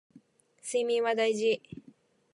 [0.63, 1.61] 睡眠は大事